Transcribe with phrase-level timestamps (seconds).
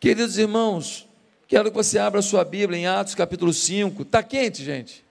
[0.00, 1.06] Queridos irmãos,
[1.46, 4.00] quero que você abra sua Bíblia em Atos capítulo 5.
[4.00, 5.04] Está quente, gente?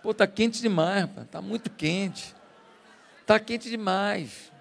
[0.00, 2.36] Pô, está quente demais, está muito quente.
[3.20, 4.52] Está quente demais.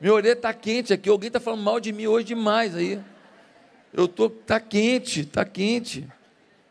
[0.00, 1.10] Minha orelha está quente aqui.
[1.10, 2.98] Alguém está falando mal de mim hoje demais aí.
[3.92, 6.08] Eu tô, tá quente, tá quente.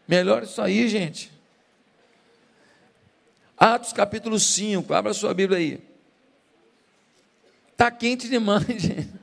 [0.08, 1.32] Melhor isso aí, gente.
[3.56, 5.80] Atos capítulo 5, abra sua Bíblia aí.
[7.76, 9.17] Tá quente demais, gente.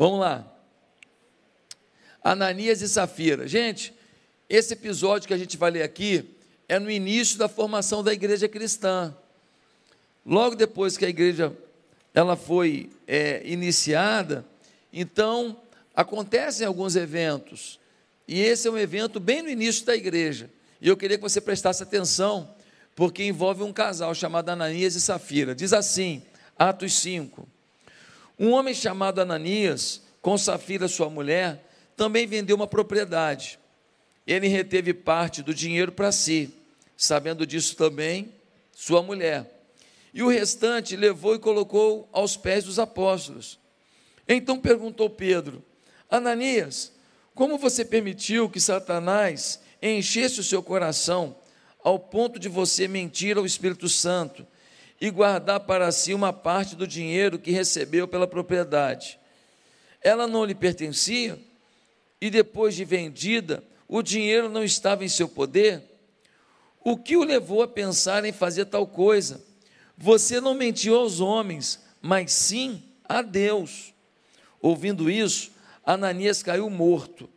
[0.00, 0.50] Vamos lá.
[2.24, 3.46] Ananias e Safira.
[3.46, 3.92] Gente,
[4.48, 8.48] esse episódio que a gente vai ler aqui é no início da formação da igreja
[8.48, 9.14] cristã.
[10.24, 11.54] Logo depois que a igreja
[12.14, 14.42] ela foi é, iniciada,
[14.90, 15.60] então
[15.94, 17.78] acontecem alguns eventos.
[18.26, 20.48] E esse é um evento bem no início da igreja.
[20.80, 22.54] E eu queria que você prestasse atenção,
[22.96, 25.54] porque envolve um casal chamado Ananias e Safira.
[25.54, 26.22] Diz assim,
[26.58, 27.46] Atos 5.
[28.42, 31.62] Um homem chamado Ananias, com Safira, sua mulher,
[31.94, 33.58] também vendeu uma propriedade.
[34.26, 36.50] Ele reteve parte do dinheiro para si,
[36.96, 38.32] sabendo disso também
[38.72, 39.62] sua mulher.
[40.14, 43.58] E o restante levou e colocou aos pés dos apóstolos.
[44.26, 45.62] Então perguntou Pedro:
[46.08, 46.92] Ananias,
[47.34, 51.36] como você permitiu que Satanás enchesse o seu coração
[51.84, 54.46] ao ponto de você mentir ao Espírito Santo
[55.00, 59.18] e guardar para si uma parte do dinheiro que recebeu pela propriedade.
[60.02, 61.38] Ela não lhe pertencia
[62.20, 65.82] e depois de vendida, o dinheiro não estava em seu poder?
[66.84, 69.42] O que o levou a pensar em fazer tal coisa?
[69.96, 73.92] Você não mentiu aos homens, mas sim a Deus.
[74.60, 75.50] Ouvindo isso,
[75.84, 77.28] Ananias caiu morto.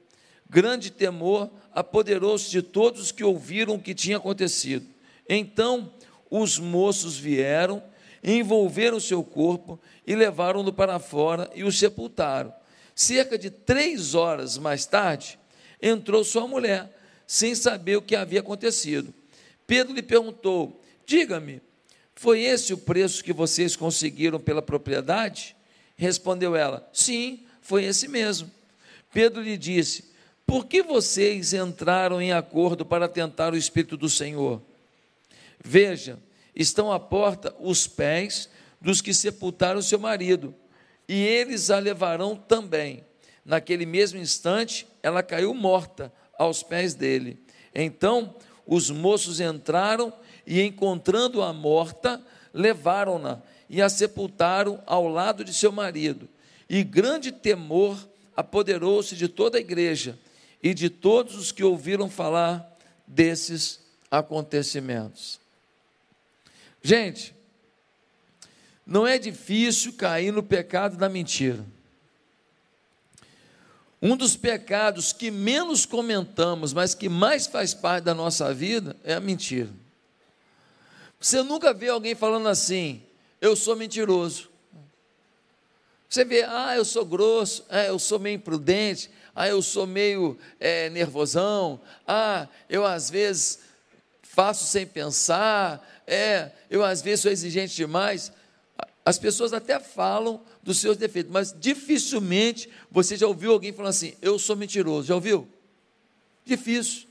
[0.50, 4.86] Grande temor apoderou-se de todos os que ouviram o que tinha acontecido.
[5.28, 5.92] Então
[6.36, 7.84] os moços vieram,
[8.24, 12.52] envolveram seu corpo e levaram-no para fora e o sepultaram.
[12.96, 15.38] Cerca de três horas mais tarde,
[15.80, 16.90] entrou sua mulher,
[17.28, 19.14] sem saber o que havia acontecido.
[19.68, 21.62] Pedro lhe perguntou: Diga-me,
[22.16, 25.56] foi esse o preço que vocês conseguiram pela propriedade?
[25.96, 28.50] Respondeu ela: Sim, foi esse mesmo.
[29.14, 30.06] Pedro lhe disse:
[30.48, 34.60] Por que vocês entraram em acordo para tentar o Espírito do Senhor?
[35.64, 36.20] Veja,
[36.54, 38.50] estão à porta os pés
[38.82, 40.54] dos que sepultaram seu marido,
[41.08, 43.04] e eles a levarão também.
[43.46, 47.40] Naquele mesmo instante, ela caiu morta aos pés dele.
[47.74, 48.36] Então,
[48.66, 50.14] os moços entraram
[50.46, 52.22] e, encontrando-a morta,
[52.54, 56.30] levaram-na e a sepultaram ao lado de seu marido.
[56.70, 57.98] E grande temor
[58.36, 60.18] apoderou-se de toda a igreja
[60.62, 63.80] e de todos os que ouviram falar desses
[64.10, 65.43] acontecimentos.
[66.84, 67.34] Gente,
[68.86, 71.66] não é difícil cair no pecado da mentira.
[74.02, 79.14] Um dos pecados que menos comentamos, mas que mais faz parte da nossa vida, é
[79.14, 79.70] a mentira.
[81.18, 83.02] Você nunca vê alguém falando assim:
[83.40, 84.50] eu sou mentiroso.
[86.10, 90.38] Você vê, ah, eu sou grosso, ah, eu sou meio imprudente, ah, eu sou meio
[90.60, 93.62] é, nervosão, ah, eu às vezes
[94.22, 98.32] faço sem pensar, é, eu às vezes sou exigente demais.
[99.06, 104.14] As pessoas até falam dos seus defeitos, mas dificilmente você já ouviu alguém falando assim:
[104.22, 105.08] eu sou mentiroso.
[105.08, 105.48] Já ouviu?
[106.46, 107.08] Difícil.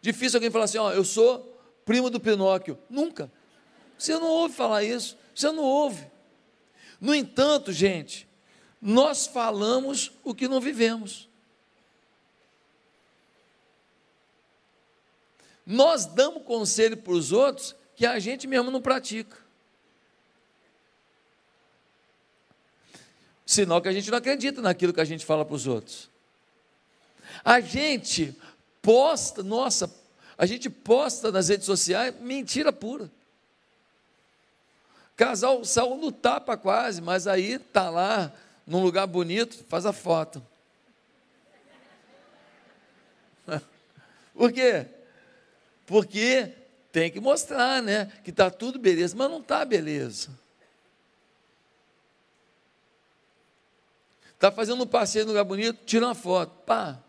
[0.00, 2.78] Difícil alguém falar assim: ó, eu sou primo do Pinóquio.
[2.90, 3.30] Nunca.
[3.96, 5.16] Você não ouve falar isso.
[5.34, 6.06] Você não ouve.
[7.00, 8.28] No entanto, gente,
[8.80, 11.27] nós falamos o que não vivemos.
[15.70, 19.36] Nós damos conselho para os outros que a gente mesmo não pratica.
[23.44, 26.08] Sinal que a gente não acredita naquilo que a gente fala para os outros.
[27.44, 28.34] A gente
[28.80, 29.94] posta, nossa,
[30.38, 33.10] a gente posta nas redes sociais mentira pura.
[35.18, 38.32] Casal saiu no tapa quase, mas aí tá lá
[38.66, 40.42] num lugar bonito, faz a foto.
[44.32, 44.86] Por quê?
[45.88, 46.52] Porque
[46.92, 50.28] tem que mostrar, né, que tá tudo beleza, mas não tá beleza.
[54.38, 57.02] Tá fazendo um passeio no lugar bonito, tira uma foto, pá.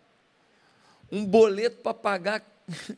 [1.12, 2.42] Um boleto para pagar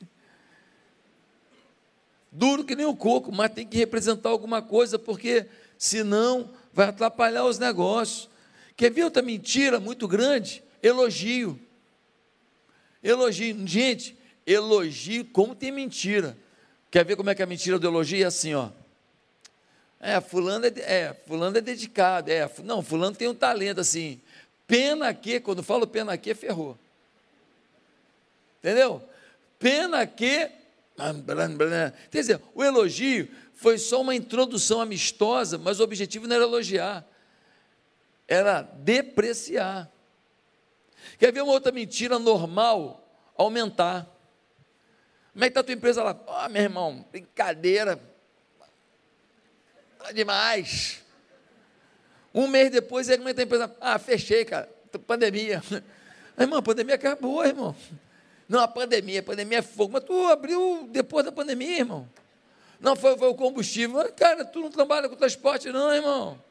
[2.31, 5.47] duro que nem o coco, mas tem que representar alguma coisa, porque
[5.79, 8.29] senão vai atrapalhar os negócios.
[8.77, 10.63] Quer ver outra mentira muito grande?
[10.83, 11.59] Elogio.
[13.03, 13.67] Elogio.
[13.67, 16.37] Gente, elogio, como tem mentira.
[16.89, 18.23] Quer ver como é que a mentira do elogio?
[18.23, 18.69] É assim, ó.
[19.99, 22.29] É, fulano é, é, fulano é dedicado.
[22.29, 24.19] É, não, fulano tem um talento assim.
[24.65, 26.77] Pena que, quando falo pena que, ferrou.
[28.59, 29.01] Entendeu?
[29.59, 30.49] Pena que.
[32.09, 37.05] Quer dizer, o elogio foi só uma introdução amistosa, mas o objetivo não era elogiar,
[38.27, 39.89] era depreciar.
[41.17, 43.07] Quer ver uma outra mentira normal?
[43.35, 44.10] Aumentar.
[45.33, 46.19] Como é que está a tua empresa lá?
[46.27, 47.99] Ó, oh, meu irmão, brincadeira.
[49.97, 51.01] Tá demais.
[52.33, 53.77] Um mês depois, aí como é que está a empresa?
[53.79, 54.69] Ah, fechei, cara.
[55.07, 55.63] Pandemia.
[56.37, 57.75] Irmão, a pandemia acabou, irmão.
[58.47, 59.93] Não, a pandemia, a pandemia é fogo.
[59.93, 62.09] Mas tu abriu depois da pandemia, irmão.
[62.79, 64.11] Não, foi, foi o combustível.
[64.13, 66.41] Cara, tu não trabalha com transporte, não, irmão.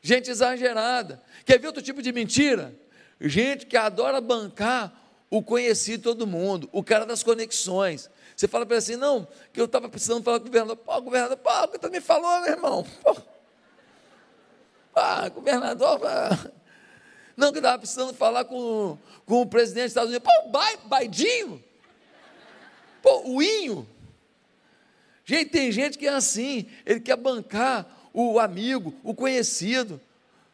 [0.00, 1.22] Gente exagerada.
[1.44, 2.74] Quer ver outro tipo de mentira?
[3.20, 8.08] Gente que adora bancar o conhecido todo mundo, o cara das conexões.
[8.36, 10.76] Você fala para ele assim, não, que eu estava precisando falar com o governador.
[10.76, 12.86] Pô, governador, pô, que tu me falou, meu irmão?
[13.02, 13.16] Pô.
[14.94, 16.06] Ah, governador, pô.
[17.36, 20.28] não, que eu estava precisando falar com, com o presidente dos Estados Unidos.
[20.28, 21.62] Pô, Bai, Baidinho.
[23.02, 23.88] Pô, o Inho.
[25.24, 30.00] Gente, tem gente que é assim, ele quer bancar o amigo, o conhecido,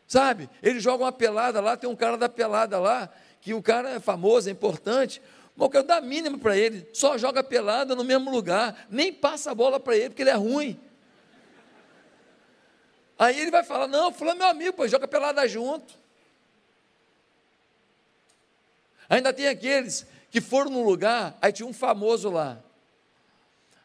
[0.09, 0.49] sabe?
[0.63, 3.09] Ele joga uma pelada lá, tem um cara da pelada lá,
[3.43, 5.21] que o cara é famoso, é importante,
[5.57, 9.51] mas eu quero dar mínimo para ele, só joga pelada no mesmo lugar, nem passa
[9.51, 10.81] a bola para ele, porque ele é ruim.
[13.19, 15.93] Aí ele vai falar: Não, fulano é meu amigo, pô, joga pelada junto.
[19.11, 22.61] Ainda tem aqueles que foram num lugar, aí tinha um famoso lá.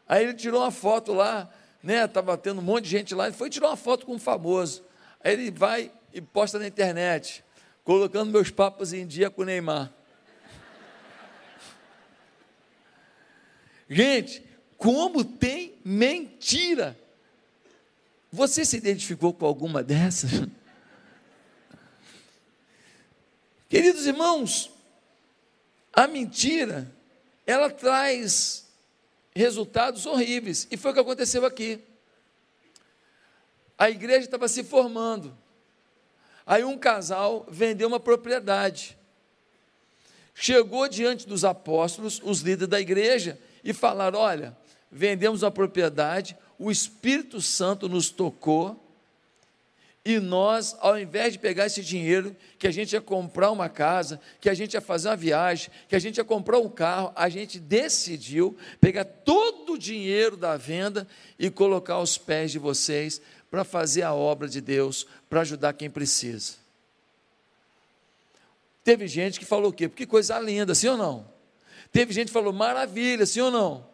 [0.08, 1.52] Aí ele tirou uma foto lá,
[1.82, 2.04] né?
[2.04, 4.84] Estava tendo um monte de gente lá, ele foi tirar uma foto com um famoso.
[5.22, 7.44] Aí ele vai e posta na internet
[7.88, 9.90] colocando meus papos em dia com o Neymar.
[13.88, 14.44] Gente,
[14.76, 17.00] como tem mentira.
[18.30, 20.32] Você se identificou com alguma dessas?
[23.70, 24.70] Queridos irmãos,
[25.90, 26.94] a mentira,
[27.46, 28.68] ela traz
[29.34, 31.82] resultados horríveis, e foi o que aconteceu aqui.
[33.78, 35.34] A igreja estava se formando,
[36.48, 38.96] Aí um casal vendeu uma propriedade.
[40.34, 44.56] Chegou diante dos apóstolos, os líderes da igreja, e falaram: Olha,
[44.90, 48.82] vendemos a propriedade, o Espírito Santo nos tocou,
[50.08, 54.18] e nós, ao invés de pegar esse dinheiro, que a gente ia comprar uma casa,
[54.40, 57.28] que a gente ia fazer uma viagem, que a gente ia comprar um carro, a
[57.28, 61.06] gente decidiu pegar todo o dinheiro da venda
[61.38, 65.90] e colocar aos pés de vocês para fazer a obra de Deus, para ajudar quem
[65.90, 66.54] precisa.
[68.84, 69.88] Teve gente que falou o quê?
[69.88, 71.26] Porque coisa linda, sim ou não?
[71.92, 73.86] Teve gente que falou maravilha, sim ou não?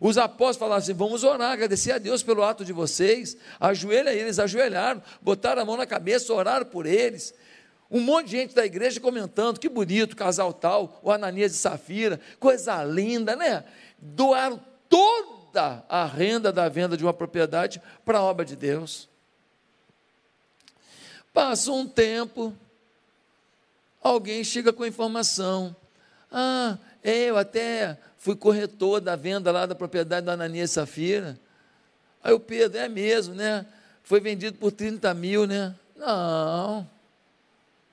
[0.00, 3.36] Os apóstolos falaram assim: vamos orar, agradecer a Deus pelo ato de vocês.
[3.58, 7.34] Ajoelha eles, ajoelharam, botaram a mão na cabeça, oraram por eles.
[7.90, 12.20] Um monte de gente da igreja comentando: que bonito, casal tal, o Ananias e Safira,
[12.38, 13.64] coisa linda, né?
[13.98, 14.60] Doaram
[15.60, 19.08] a renda da venda de uma propriedade para a obra de Deus.
[21.32, 22.54] Passa um tempo,
[24.02, 25.74] alguém chega com a informação:
[26.32, 31.38] ah, eu até fui corretor da venda lá da propriedade da Ananias Safira.
[32.22, 33.64] Aí o Pedro, é mesmo, né?
[34.02, 35.74] Foi vendido por 30 mil, né?
[35.96, 36.88] Não,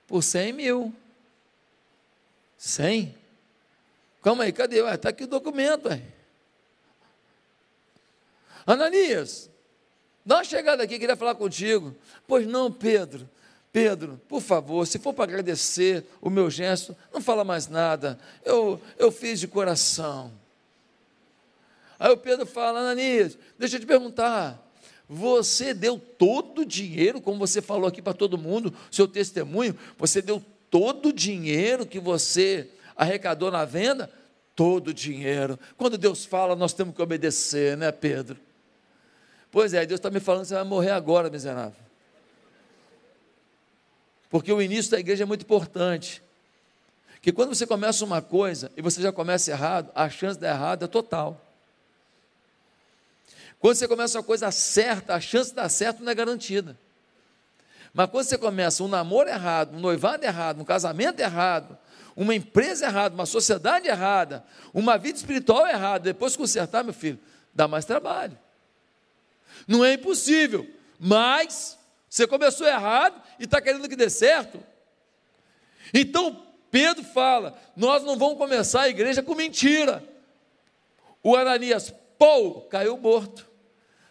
[0.06, 0.94] por 100 mil.
[2.58, 3.14] 100?
[4.22, 4.80] Calma aí, cadê?
[4.80, 5.88] Está aqui o documento.
[5.88, 6.15] Ué.
[8.66, 9.48] Ananias,
[10.24, 11.94] dá uma chegada aqui, queria falar contigo.
[12.26, 13.28] Pois não, Pedro.
[13.72, 18.18] Pedro, por favor, se for para agradecer o meu gesto, não fala mais nada.
[18.42, 20.32] Eu, eu fiz de coração.
[21.98, 24.62] Aí o Pedro fala, Ananias, deixa eu te perguntar.
[25.08, 30.20] Você deu todo o dinheiro, como você falou aqui para todo mundo, seu testemunho, você
[30.20, 34.10] deu todo o dinheiro que você arrecadou na venda?
[34.54, 35.58] Todo o dinheiro.
[35.76, 38.45] Quando Deus fala, nós temos que obedecer, né, Pedro?
[39.50, 41.86] Pois é, Deus está me falando que você vai morrer agora, miserável.
[44.28, 46.22] Porque o início da igreja é muito importante.
[47.22, 50.54] Que quando você começa uma coisa e você já começa errado, a chance de dar
[50.54, 51.40] errado é total.
[53.58, 56.76] Quando você começa uma coisa certa, a chance de dar certo não é garantida.
[57.92, 61.78] Mas quando você começa um namoro errado, um noivado errado, um casamento errado,
[62.14, 67.18] uma empresa errada, uma sociedade errada, uma vida espiritual errada, depois consertar, meu filho,
[67.54, 68.38] dá mais trabalho.
[69.66, 70.68] Não é impossível,
[70.98, 74.62] mas você começou errado e está querendo que dê certo.
[75.92, 80.02] Então Pedro fala: nós não vamos começar a igreja com mentira.
[81.22, 83.46] O Ananias pô, caiu morto.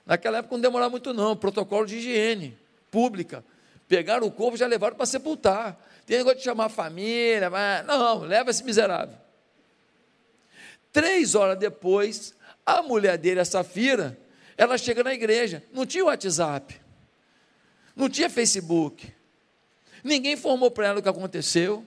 [0.06, 2.58] Naquela época não demorava muito, não, protocolo de higiene
[2.92, 3.44] pública.
[3.88, 5.80] Pegaram o corpo e já levaram para sepultar.
[6.06, 9.18] Tem negócio de chamar a família, mas não, leva esse miserável.
[10.92, 12.36] Três horas depois,
[12.66, 14.18] a mulher dele, a Safira,
[14.58, 15.64] ela chega na igreja.
[15.74, 16.80] Não tinha WhatsApp,
[17.96, 19.12] não tinha Facebook,
[20.04, 21.86] ninguém informou para ela o que aconteceu.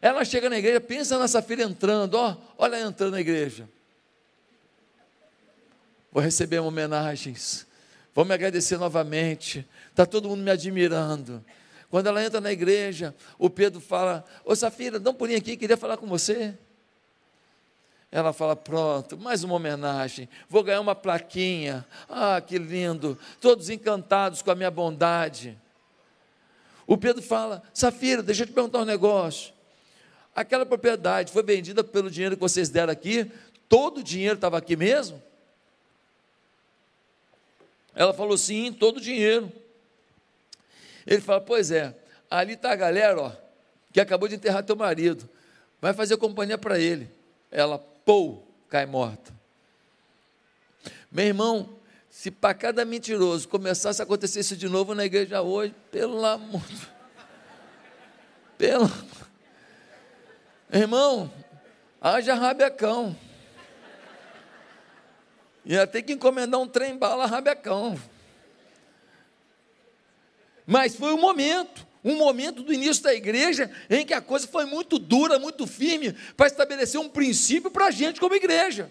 [0.00, 3.68] Ela chega na igreja, pensa na Safira entrando, ó, olha ela entrando na igreja.
[6.12, 7.66] Vou receber homenagens,
[8.14, 9.66] vou me agradecer novamente.
[9.90, 11.44] Está todo mundo me admirando.
[11.90, 15.76] Quando ela entra na igreja, o Pedro fala: Ô Safira, dá um pulinho aqui, queria
[15.76, 16.56] falar com você.
[18.16, 21.86] Ela fala: Pronto, mais uma homenagem, vou ganhar uma plaquinha.
[22.08, 25.54] Ah, que lindo, todos encantados com a minha bondade.
[26.86, 29.52] O Pedro fala: Safira, deixa eu te perguntar um negócio.
[30.34, 33.30] Aquela propriedade foi vendida pelo dinheiro que vocês deram aqui?
[33.68, 35.22] Todo o dinheiro estava aqui mesmo?
[37.94, 39.52] Ela falou: Sim, todo o dinheiro.
[41.06, 41.94] Ele fala: Pois é,
[42.30, 43.32] ali está a galera, ó,
[43.92, 45.28] que acabou de enterrar teu marido.
[45.82, 47.10] Vai fazer companhia para ele.
[47.50, 49.34] Ela, pô, cai morta.
[51.10, 51.76] Meu irmão,
[52.08, 56.62] se para cada mentiroso começasse a acontecer isso de novo na igreja hoje, pelo amor.
[58.56, 58.90] Pelo.
[60.72, 61.30] Irmão,
[62.00, 63.14] haja rabecão.
[65.64, 68.00] Ia ter que encomendar um trem bala rabecão.
[70.64, 74.64] Mas foi um momento, um momento do início da igreja em que a coisa foi
[74.64, 78.90] muito dura, muito firme, para estabelecer um princípio para a gente como igreja.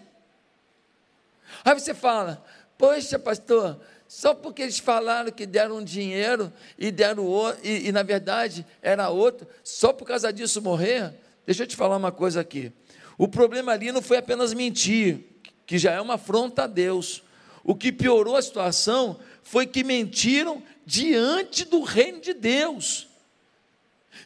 [1.63, 2.43] Aí você fala,
[2.77, 8.03] poxa, pastor, só porque eles falaram que deram dinheiro e deram outro, e, e na
[8.03, 11.13] verdade era outro, só por causa disso morrer?
[11.45, 12.71] Deixa eu te falar uma coisa aqui.
[13.17, 15.19] O problema ali não foi apenas mentir,
[15.65, 17.23] que já é uma afronta a Deus.
[17.63, 23.07] O que piorou a situação foi que mentiram diante do reino de Deus.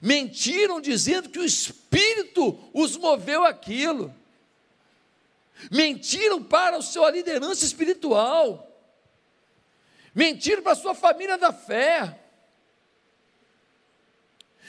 [0.01, 4.15] Mentiram dizendo que o Espírito os moveu aquilo.
[5.69, 8.65] Mentiram para a sua liderança espiritual.
[10.15, 12.17] Mentiram para a sua família da fé.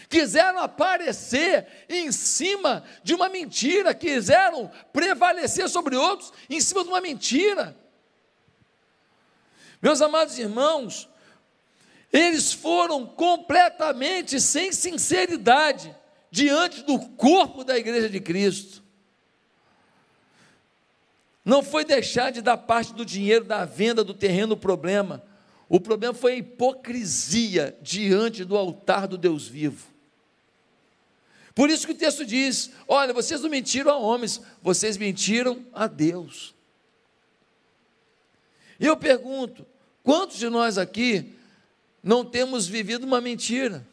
[0.08, 7.00] Quiseram aparecer em cima de uma mentira, quiseram prevalecer sobre outros em cima de uma
[7.00, 7.79] mentira.
[9.80, 11.08] Meus amados irmãos,
[12.12, 15.94] eles foram completamente sem sinceridade
[16.30, 18.82] diante do corpo da igreja de Cristo.
[21.44, 25.24] Não foi deixar de dar parte do dinheiro da venda do terreno o problema.
[25.68, 29.88] O problema foi a hipocrisia diante do altar do Deus vivo.
[31.54, 35.86] Por isso que o texto diz: olha, vocês não mentiram a homens, vocês mentiram a
[35.86, 36.54] Deus.
[38.78, 39.66] E eu pergunto:
[40.02, 41.34] quantos de nós aqui
[42.02, 43.86] não temos vivido uma mentira.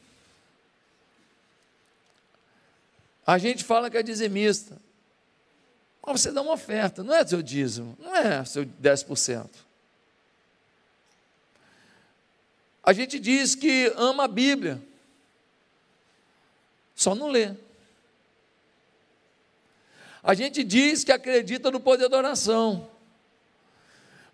[3.26, 4.80] A gente fala que é dizimista.
[6.02, 9.50] Mas você dá uma oferta, não é seu dízimo, não é seu 10%.
[12.82, 14.82] A gente diz que ama a Bíblia,
[16.96, 17.54] só não lê.
[20.24, 22.90] A gente diz que acredita no poder da oração,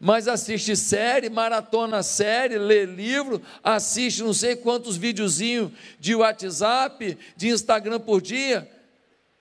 [0.06, 7.48] mas assiste série, maratona série, lê livro, assiste não sei quantos videozinhos de WhatsApp, de
[7.48, 8.70] Instagram por dia,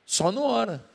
[0.06, 0.88] só não ora.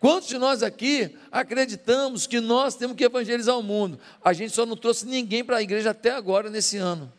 [0.00, 4.00] Quantos de nós aqui acreditamos que nós temos que evangelizar o mundo?
[4.24, 7.12] A gente só não trouxe ninguém para a igreja até agora, nesse ano.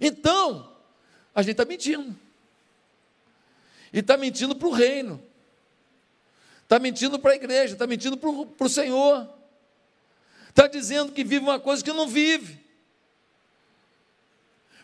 [0.00, 0.72] Então,
[1.34, 2.25] a gente está mentindo.
[3.96, 5.22] E está mentindo para o reino,
[6.62, 9.26] está mentindo para a igreja, está mentindo para o Senhor,
[10.50, 12.60] está dizendo que vive uma coisa que não vive.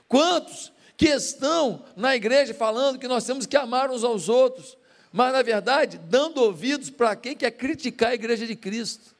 [0.08, 4.78] Quantos que estão na igreja falando que nós temos que amar uns aos outros,
[5.12, 9.14] mas na verdade dando ouvidos para quem quer criticar a igreja de Cristo?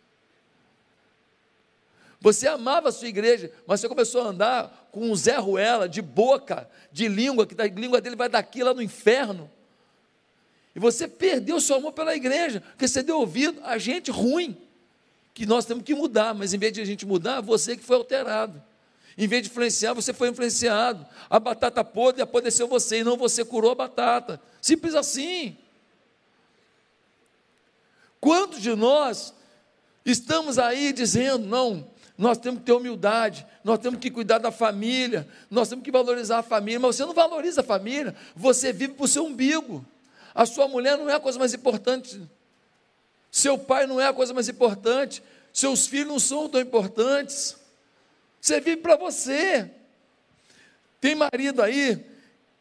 [2.19, 6.01] Você amava a sua igreja, mas você começou a andar com um Zé Ruela de
[6.01, 9.51] boca, de língua, que a língua dele vai daqui lá no inferno.
[10.75, 14.57] E você perdeu seu amor pela igreja, porque você deu ouvido a gente ruim,
[15.35, 17.97] que nós temos que mudar, mas em vez de a gente mudar, você que foi
[17.97, 18.63] alterado.
[19.17, 21.07] Em vez de influenciar, você foi influenciado.
[21.29, 24.41] A batata podre apodreceu você e não você curou a batata.
[24.61, 25.57] Simples assim.
[28.21, 29.35] Quantos de nós
[30.05, 31.87] estamos aí dizendo, não,
[32.17, 36.39] nós temos que ter humildade, nós temos que cuidar da família, nós temos que valorizar
[36.39, 39.85] a família, mas você não valoriza a família, você vive para o seu umbigo.
[40.35, 42.21] A sua mulher não é a coisa mais importante,
[43.31, 45.23] seu pai não é a coisa mais importante,
[45.53, 47.57] seus filhos não são tão importantes.
[48.41, 49.71] Você vive para você.
[51.01, 52.05] Tem marido aí,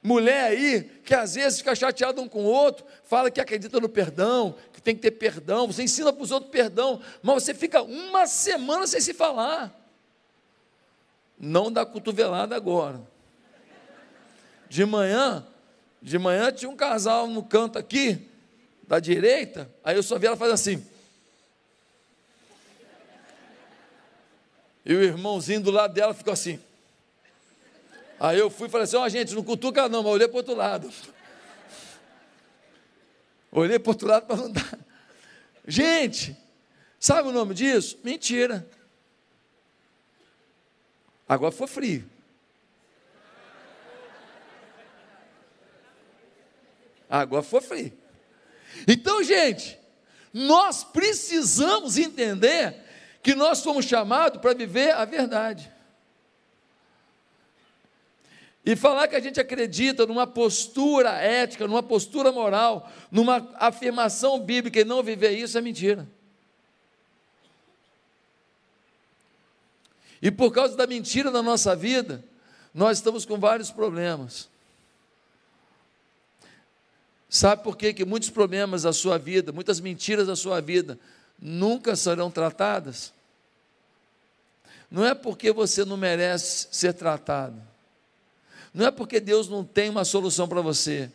[0.01, 3.89] mulher aí, que às vezes fica chateado um com o outro, fala que acredita no
[3.89, 7.81] perdão, que tem que ter perdão, você ensina para os outros perdão, mas você fica
[7.81, 9.77] uma semana sem se falar.
[11.37, 13.01] Não dá cotovelada agora.
[14.69, 15.45] De manhã,
[16.01, 18.27] de manhã tinha um casal no canto aqui,
[18.87, 20.85] da direita, aí eu só vi ela fazer assim.
[24.83, 26.59] E o irmãozinho do lado dela ficou assim.
[28.19, 30.35] Aí eu fui e falei assim: ó, oh, gente, não cutuca não, mas olhei para
[30.35, 30.91] o outro lado.
[33.51, 34.79] Olhei para o outro lado para não dar.
[35.67, 36.35] Gente,
[36.99, 37.99] sabe o nome disso?
[38.03, 38.67] Mentira.
[41.27, 42.09] Agora foi frio.
[47.11, 47.91] Agora foi frio.
[48.87, 49.77] Então, gente,
[50.33, 52.73] nós precisamos entender
[53.21, 55.69] que nós fomos chamados para viver a verdade.
[58.65, 64.79] E falar que a gente acredita numa postura ética, numa postura moral, numa afirmação bíblica
[64.79, 66.07] e não viver isso é mentira.
[70.21, 72.23] E por causa da mentira na nossa vida,
[72.73, 74.50] nós estamos com vários problemas.
[77.33, 77.93] Sabe por quê?
[77.93, 80.99] que muitos problemas da sua vida, muitas mentiras da sua vida,
[81.41, 83.13] nunca serão tratadas?
[84.91, 87.55] Não é porque você não merece ser tratado.
[88.73, 91.09] Não é porque Deus não tem uma solução para você.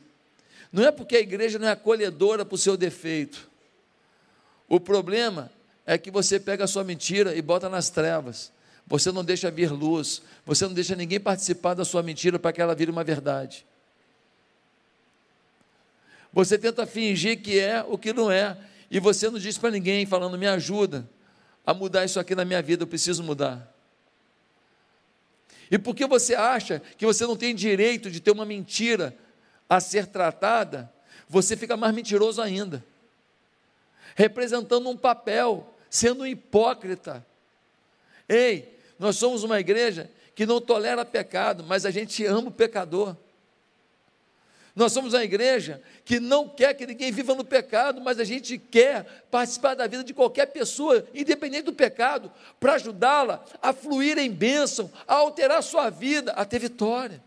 [0.73, 3.51] Não é porque a igreja não é acolhedora para o seu defeito.
[4.67, 5.53] O problema
[5.85, 8.51] é que você pega a sua mentira e bota nas trevas.
[8.87, 10.23] Você não deixa vir luz.
[10.47, 13.67] Você não deixa ninguém participar da sua mentira para que ela vire uma verdade.
[16.37, 18.59] Você tenta fingir que é o que não é.
[18.91, 21.09] E você não diz para ninguém, falando, me ajuda
[21.65, 23.75] a mudar isso aqui na minha vida, eu preciso mudar.
[25.71, 29.17] E porque você acha que você não tem direito de ter uma mentira
[29.67, 30.93] a ser tratada,
[31.27, 32.85] você fica mais mentiroso ainda,
[34.15, 37.27] representando um papel, sendo um hipócrita.
[38.29, 43.17] Ei, nós somos uma igreja que não tolera pecado, mas a gente ama o pecador.
[44.77, 48.59] Nós somos uma igreja que não quer que ninguém viva no pecado, mas a gente
[48.59, 54.31] quer participar da vida de qualquer pessoa, independente do pecado, para ajudá-la a fluir em
[54.31, 57.25] bênção, a alterar a sua vida, a ter vitória.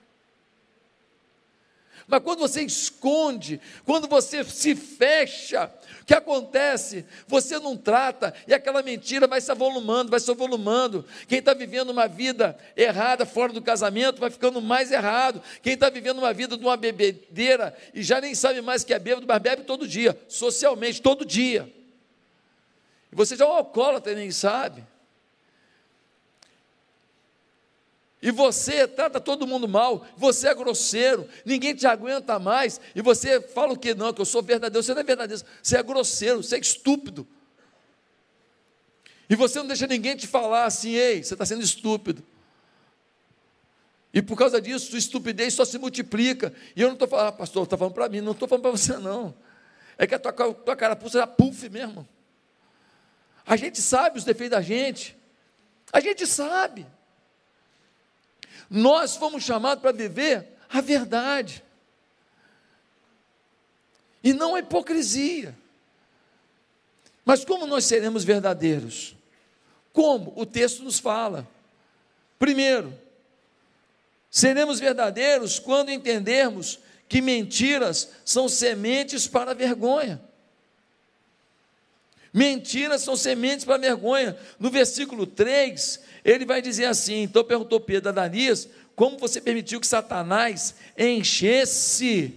[2.09, 7.05] Mas quando você esconde, quando você se fecha, o que acontece?
[7.27, 11.05] Você não trata e aquela mentira vai se avolumando, vai se avolumando.
[11.27, 15.39] Quem está vivendo uma vida errada fora do casamento vai ficando mais errado.
[15.61, 18.97] Quem está vivendo uma vida de uma bebedeira e já nem sabe mais que é
[18.97, 21.71] bêbado, mas bebe todo dia, socialmente, todo dia.
[23.11, 24.83] E você já é um alcoólatra e nem sabe.
[28.21, 33.39] E você trata todo mundo mal, você é grosseiro, ninguém te aguenta mais, e você
[33.39, 33.93] fala o que?
[33.93, 37.25] Não, que eu sou verdadeiro, você não é verdadeiro, você é grosseiro, você é estúpido.
[39.29, 42.23] E você não deixa ninguém te falar assim, ei, você está sendo estúpido.
[44.13, 46.51] E por causa disso, sua estupidez só se multiplica.
[46.75, 48.71] E eu não estou falando, ah, pastor, está falando para mim, não estou falando para
[48.71, 49.35] você, não.
[49.97, 52.07] É que a tua, tua carapuça é puff mesmo.
[53.45, 55.15] A gente sabe os defeitos da gente.
[55.93, 56.87] A gente sabe.
[58.69, 61.63] Nós fomos chamados para viver a verdade.
[64.23, 65.55] E não a hipocrisia.
[67.25, 69.15] Mas como nós seremos verdadeiros?
[69.93, 70.33] Como?
[70.35, 71.47] O texto nos fala.
[72.37, 72.93] Primeiro,
[74.29, 80.21] seremos verdadeiros quando entendermos que mentiras são sementes para vergonha.
[82.31, 84.37] Mentiras são sementes para vergonha.
[84.59, 89.79] No versículo 3, ele vai dizer assim: então perguntou Pedro a Ananias, como você permitiu
[89.79, 92.33] que Satanás enchesse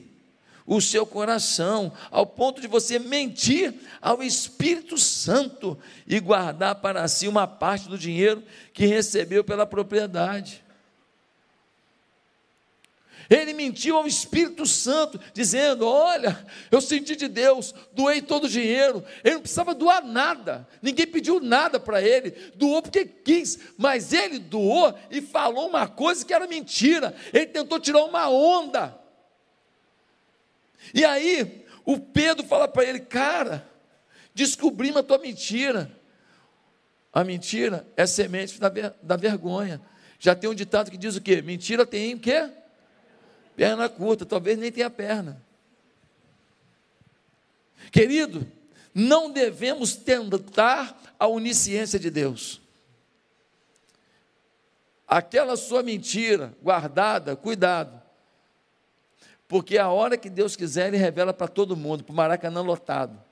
[0.64, 7.27] o seu coração, ao ponto de você mentir ao Espírito Santo e guardar para si
[7.27, 8.42] uma parte do dinheiro
[8.73, 10.62] que recebeu pela propriedade.
[13.33, 19.03] Ele mentiu ao Espírito Santo, dizendo: Olha, eu senti de Deus, doei todo o dinheiro.
[19.25, 24.38] Ele não precisava doar nada, ninguém pediu nada para ele, doou porque quis, mas ele
[24.38, 27.14] doou e falou uma coisa que era mentira.
[27.33, 29.01] Ele tentou tirar uma onda.
[30.92, 33.66] E aí, o Pedro fala para ele: Cara,
[34.35, 35.90] descobrimos a tua mentira.
[37.11, 39.81] A mentira é semente da, ver, da vergonha.
[40.18, 41.40] Já tem um ditado que diz o quê?
[41.40, 42.51] Mentira tem o quê?
[43.56, 45.42] Perna curta, talvez nem tenha perna.
[47.90, 48.46] Querido,
[48.94, 52.60] não devemos tentar a onisciência de Deus.
[55.06, 58.00] Aquela sua mentira guardada, cuidado.
[59.46, 63.22] Porque a hora que Deus quiser, Ele revela para todo mundo, para o Maracanã lotado.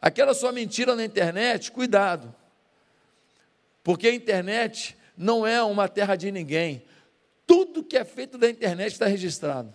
[0.00, 2.34] Aquela sua mentira na internet, cuidado.
[3.84, 6.82] Porque a internet não é uma terra de ninguém.
[7.46, 9.72] Tudo que é feito da internet está registrado.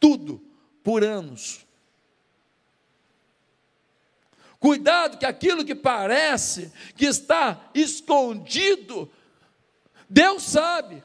[0.00, 0.42] Tudo,
[0.82, 1.64] por anos.
[4.58, 9.10] Cuidado que aquilo que parece que está escondido,
[10.08, 11.02] Deus sabe.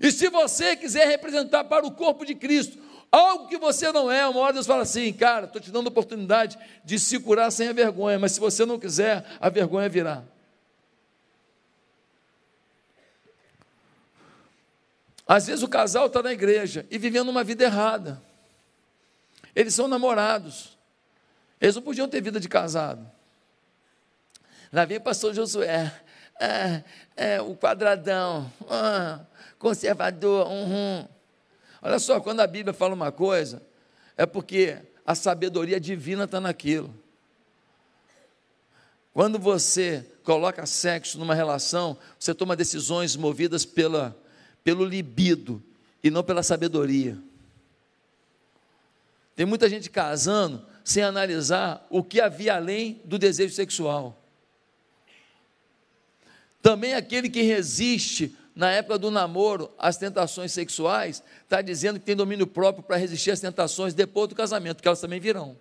[0.00, 2.78] E se você quiser representar para o corpo de Cristo
[3.10, 5.90] algo que você não é, uma hora Deus fala assim, cara, estou te dando a
[5.90, 10.22] oportunidade de se curar sem a vergonha, mas se você não quiser, a vergonha virá.
[15.26, 18.22] Às vezes o casal está na igreja e vivendo uma vida errada.
[19.54, 20.76] Eles são namorados.
[21.60, 23.04] Eles não podiam ter vida de casado.
[24.72, 25.92] Lá vem o pastor Josué.
[26.38, 26.84] É,
[27.16, 29.20] é, o quadradão, ah,
[29.58, 30.46] conservador.
[30.48, 31.08] Uhum.
[31.80, 33.62] Olha só, quando a Bíblia fala uma coisa,
[34.16, 36.94] é porque a sabedoria divina está naquilo.
[39.14, 44.14] Quando você coloca sexo numa relação, você toma decisões movidas pela,
[44.66, 45.62] pelo libido
[46.02, 47.16] e não pela sabedoria.
[49.36, 54.20] Tem muita gente casando sem analisar o que havia além do desejo sexual.
[56.60, 62.16] Também aquele que resiste na época do namoro às tentações sexuais, está dizendo que tem
[62.16, 65.56] domínio próprio para resistir às tentações depois do casamento, que elas também virão.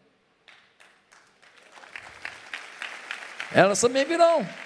[3.54, 4.64] Elas também virão.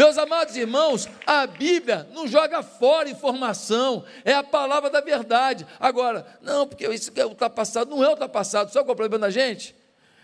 [0.00, 5.66] Meus amados irmãos, a Bíblia não joga fora informação, é a palavra da verdade.
[5.78, 8.72] Agora, não, porque isso é ultrapassado, não é ultrapassado.
[8.72, 9.76] Sabe qual é o problema da gente?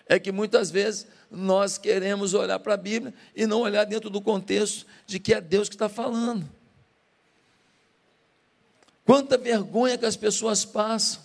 [0.07, 4.19] É que muitas vezes nós queremos olhar para a Bíblia e não olhar dentro do
[4.19, 6.49] contexto de que é Deus que está falando.
[9.05, 11.21] Quanta vergonha que as pessoas passam,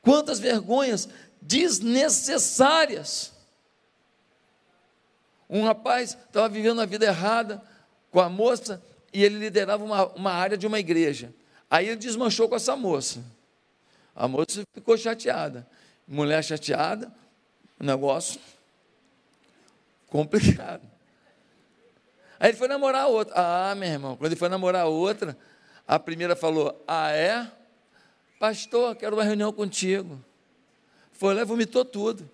[0.00, 1.10] quantas vergonhas
[1.42, 3.35] desnecessárias.
[5.48, 7.62] Um rapaz estava vivendo a vida errada
[8.10, 8.82] com a moça
[9.12, 11.32] e ele liderava uma, uma área de uma igreja.
[11.70, 13.22] Aí ele desmanchou com essa moça.
[14.14, 15.66] A moça ficou chateada.
[16.06, 17.12] Mulher chateada,
[17.78, 18.40] negócio
[20.08, 20.82] complicado.
[22.38, 23.34] Aí ele foi namorar outra.
[23.36, 25.36] Ah, meu irmão, quando ele foi namorar outra,
[25.86, 27.50] a primeira falou: Ah, é?
[28.38, 30.22] Pastor, quero uma reunião contigo.
[31.12, 32.28] Foi lá e vomitou tudo.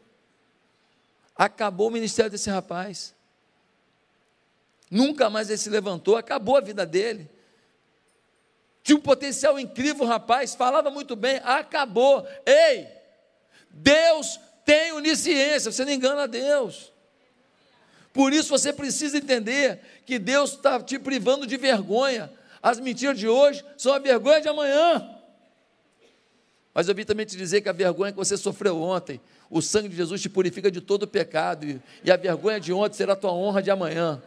[1.36, 3.14] Acabou o ministério desse rapaz.
[4.90, 7.30] Nunca mais ele se levantou, acabou a vida dele.
[8.82, 12.26] Tinha um potencial incrível, rapaz, falava muito bem, acabou.
[12.44, 12.88] Ei,
[13.70, 16.92] Deus tem onisciência, você não engana Deus.
[18.12, 22.30] Por isso você precisa entender que Deus está te privando de vergonha.
[22.62, 25.18] As mentiras de hoje são a vergonha de amanhã.
[26.74, 29.88] Mas eu vim também te dizer que a vergonha que você sofreu ontem, o sangue
[29.88, 33.32] de Jesus te purifica de todo pecado, e a vergonha de ontem será a tua
[33.32, 34.22] honra de amanhã.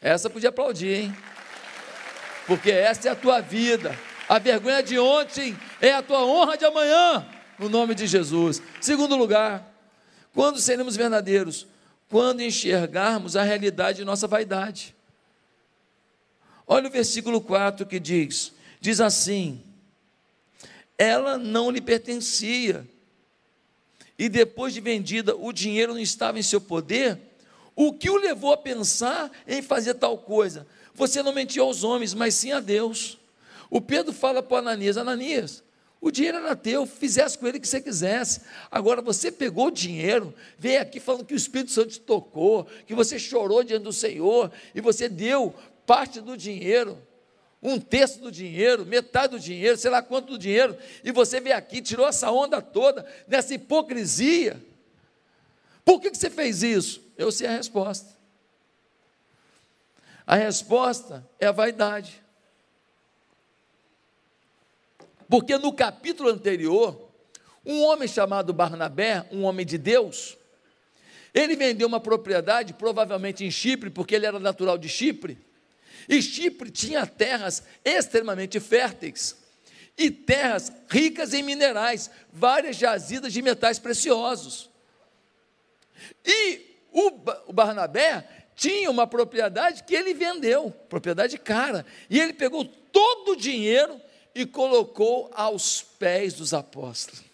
[0.00, 1.16] Essa podia aplaudir, hein?
[2.46, 3.98] Porque essa é a tua vida.
[4.28, 7.26] A vergonha de ontem é a tua honra de amanhã,
[7.58, 8.62] no nome de Jesus.
[8.80, 9.72] Segundo lugar,
[10.34, 11.66] quando seremos verdadeiros?
[12.08, 14.94] Quando enxergarmos a realidade de nossa vaidade.
[16.66, 19.62] Olha o versículo 4 que diz: diz assim:
[20.98, 22.86] ela não lhe pertencia,
[24.18, 27.18] e depois de vendida, o dinheiro não estava em seu poder.
[27.74, 30.66] O que o levou a pensar em fazer tal coisa?
[30.94, 33.18] Você não mentiu aos homens, mas sim a Deus.
[33.68, 35.62] O Pedro fala para Ananias: Ananias,
[36.00, 38.40] o dinheiro era teu, fizesse com ele o que você quisesse.
[38.70, 42.94] Agora você pegou o dinheiro, veio aqui falando que o Espírito Santo te tocou, que
[42.94, 45.54] você chorou diante do Senhor e você deu
[45.84, 46.98] parte do dinheiro,
[47.66, 51.56] um terço do dinheiro, metade do dinheiro, sei lá quanto do dinheiro, e você veio
[51.56, 54.62] aqui, tirou essa onda toda, nessa hipocrisia.
[55.84, 57.02] Por que, que você fez isso?
[57.18, 58.16] Eu sei a resposta.
[60.24, 62.22] A resposta é a vaidade.
[65.28, 67.10] Porque no capítulo anterior,
[67.64, 70.38] um homem chamado Barnabé, um homem de Deus,
[71.34, 75.36] ele vendeu uma propriedade, provavelmente em Chipre, porque ele era natural de Chipre,
[76.08, 79.36] e Chipre tinha terras extremamente férteis.
[79.98, 84.68] e terras ricas em minerais, várias jazidas de metais preciosos.
[86.24, 86.60] E
[86.92, 87.10] o
[87.52, 94.00] Barnabé tinha uma propriedade que ele vendeu, propriedade cara, e ele pegou todo o dinheiro
[94.34, 97.24] e colocou aos pés dos apóstolos.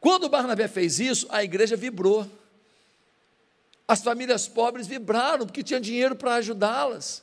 [0.00, 2.28] Quando o Barnabé fez isso, a igreja vibrou.
[3.88, 7.22] As famílias pobres vibraram porque tinha dinheiro para ajudá-las.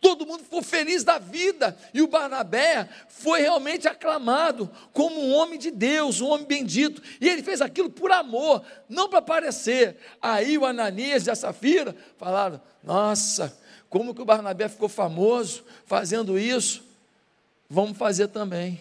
[0.00, 1.76] Todo mundo ficou feliz da vida.
[1.92, 7.02] E o Barnabé foi realmente aclamado como um homem de Deus, um homem bendito.
[7.20, 9.96] E ele fez aquilo por amor, não para parecer.
[10.22, 13.58] Aí o Ananias e a Safira falaram: Nossa,
[13.90, 16.84] como que o Barnabé ficou famoso fazendo isso?
[17.68, 18.80] Vamos fazer também.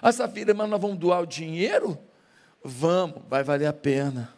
[0.00, 1.98] A Safira, mas nós vamos doar o dinheiro?
[2.62, 4.32] Vamos, vai valer a pena.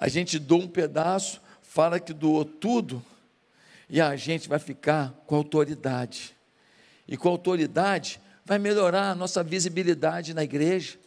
[0.00, 3.04] A gente doa um pedaço, fala que doou tudo
[3.88, 6.36] e a gente vai ficar com autoridade.
[7.06, 10.98] E com autoridade vai melhorar a nossa visibilidade na igreja,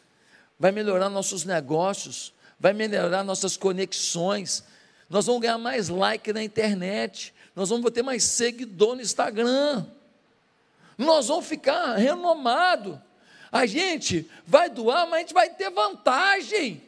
[0.60, 4.64] vai melhorar nossos negócios, vai melhorar nossas conexões.
[5.10, 9.86] Nós vamos ganhar mais like na internet, nós vamos ter mais seguidor no Instagram.
[10.98, 13.02] Nós vamos ficar renomado.
[13.52, 16.82] A gente vai doar, mas a gente vai ter vantagem.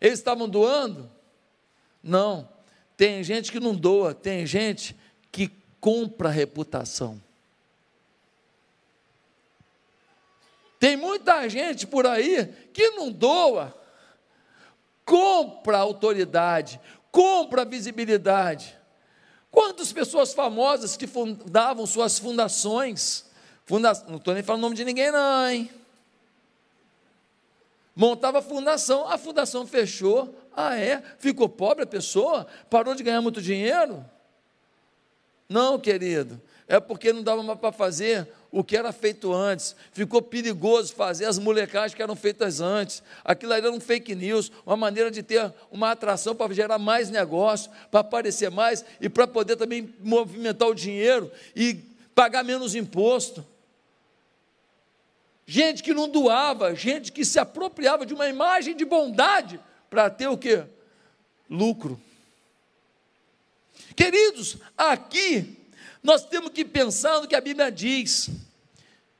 [0.00, 1.10] Eles estavam doando?
[2.02, 2.48] Não.
[3.02, 4.94] Tem gente que não doa, tem gente
[5.32, 7.20] que compra reputação.
[10.78, 13.76] Tem muita gente por aí que não doa,
[15.04, 16.78] compra autoridade,
[17.10, 18.78] compra visibilidade.
[19.50, 23.24] Quantas pessoas famosas que fundavam suas fundações,
[23.66, 25.68] funda não estou nem falando o nome de ninguém, não, hein?
[27.94, 31.02] Montava a fundação, a fundação fechou, ah, é?
[31.18, 32.46] Ficou pobre a pessoa?
[32.70, 34.04] Parou de ganhar muito dinheiro?
[35.48, 39.76] Não, querido, é porque não dava mais para fazer o que era feito antes.
[39.92, 43.02] Ficou perigoso fazer as molecagens que eram feitas antes.
[43.22, 47.70] Aquilo era um fake news, uma maneira de ter uma atração para gerar mais negócio,
[47.90, 51.74] para aparecer mais e para poder também movimentar o dinheiro e
[52.14, 53.44] pagar menos imposto.
[55.46, 60.28] Gente que não doava, gente que se apropriava de uma imagem de bondade para ter
[60.28, 60.64] o que?
[61.50, 62.00] Lucro.
[63.94, 65.58] Queridos, aqui
[66.02, 68.30] nós temos que pensar no que a Bíblia diz.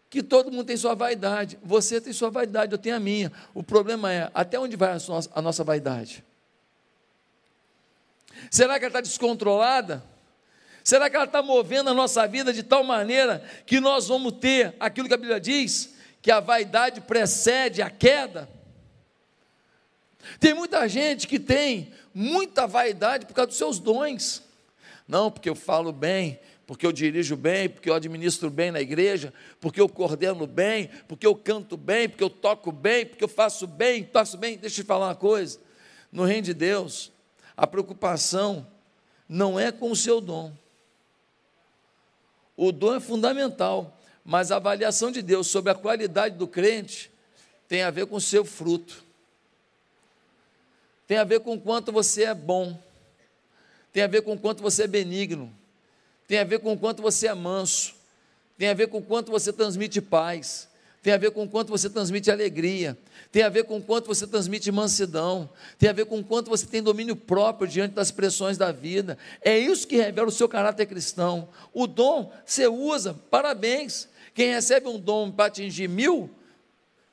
[0.08, 1.58] Que todo mundo tem sua vaidade.
[1.62, 3.32] Você tem sua vaidade, eu tenho a minha.
[3.54, 6.24] O problema é até onde vai a nossa, a nossa vaidade?
[8.50, 10.04] Será que ela está descontrolada?
[10.84, 14.74] Será que ela está movendo a nossa vida de tal maneira que nós vamos ter
[14.80, 15.91] aquilo que a Bíblia diz?
[16.22, 18.48] Que a vaidade precede a queda?
[20.38, 24.42] Tem muita gente que tem muita vaidade por causa dos seus dons.
[25.06, 29.32] Não, porque eu falo bem, porque eu dirijo bem, porque eu administro bem na igreja,
[29.60, 33.66] porque eu coordeno bem, porque eu canto bem, porque eu toco bem, porque eu faço
[33.66, 34.56] bem, faço bem.
[34.56, 35.58] Deixa eu te falar uma coisa.
[36.10, 37.10] No reino de Deus,
[37.56, 38.66] a preocupação
[39.28, 40.52] não é com o seu dom.
[42.56, 47.10] O dom é fundamental, mas a avaliação de Deus sobre a qualidade do crente
[47.68, 49.04] tem a ver com o seu fruto.
[51.06, 52.78] Tem a ver com quanto você é bom,
[53.92, 55.52] tem a ver com quanto você é benigno,
[56.26, 57.94] tem a ver com quanto você é manso,
[58.56, 60.68] tem a ver com quanto você transmite paz,
[61.02, 62.96] tem a ver com quanto você transmite alegria,
[63.32, 66.80] tem a ver com quanto você transmite mansidão, tem a ver com quanto você tem
[66.80, 69.18] domínio próprio diante das pressões da vida.
[69.40, 71.48] É isso que revela o seu caráter cristão.
[71.74, 74.08] O dom você usa, parabéns.
[74.34, 76.30] Quem recebe um dom para atingir mil,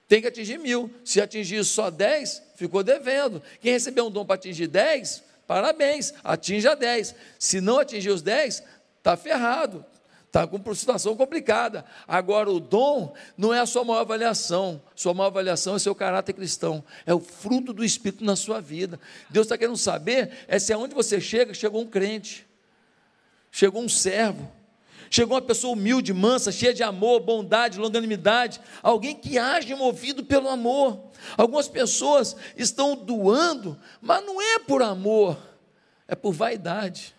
[0.07, 0.91] tem que atingir mil.
[1.05, 3.41] Se atingir só dez, ficou devendo.
[3.61, 7.13] Quem recebeu um dom para atingir dez, parabéns, atinja dez.
[7.37, 8.63] Se não atingir os dez,
[8.97, 9.85] está ferrado.
[10.25, 11.83] Está com uma situação complicada.
[12.07, 14.79] Agora, o dom não é a sua maior avaliação.
[14.95, 16.83] Sua maior avaliação é seu caráter cristão.
[17.03, 18.99] É o fruto do Espírito na sua vida.
[19.27, 22.47] Deus está querendo saber é se aonde você chega, chegou um crente,
[23.51, 24.51] chegou um servo,
[25.09, 30.47] Chegou uma pessoa humilde, mansa, cheia de amor, bondade, longanimidade, alguém que age movido pelo
[30.47, 31.09] amor.
[31.35, 35.37] Algumas pessoas estão doando, mas não é por amor,
[36.07, 37.15] é por vaidade.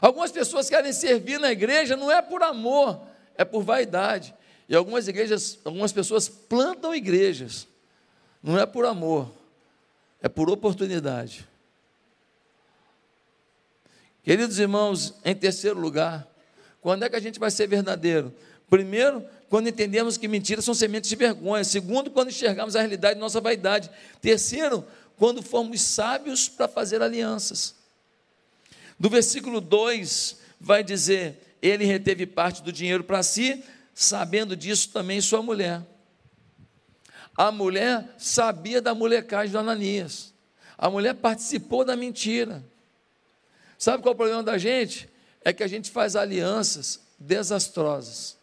[0.00, 3.00] Algumas pessoas querem servir na igreja, não é por amor,
[3.34, 4.34] é por vaidade.
[4.68, 7.66] E algumas igrejas, algumas pessoas plantam igrejas,
[8.42, 9.32] não é por amor,
[10.20, 11.48] é por oportunidade.
[14.22, 16.31] Queridos irmãos, em terceiro lugar,
[16.82, 18.34] quando é que a gente vai ser verdadeiro?
[18.68, 21.62] Primeiro, quando entendemos que mentiras são sementes de vergonha.
[21.62, 23.88] Segundo, quando enxergamos a realidade de nossa vaidade.
[24.20, 24.84] Terceiro,
[25.16, 27.76] quando formos sábios para fazer alianças.
[28.98, 33.62] Do versículo 2 vai dizer: ele reteve parte do dinheiro para si,
[33.94, 35.82] sabendo disso também sua mulher.
[37.36, 40.34] A mulher sabia da molecagem do Ananias.
[40.76, 42.64] A mulher participou da mentira.
[43.78, 45.11] Sabe qual é o problema da gente?
[45.44, 48.36] É que a gente faz alianças desastrosas.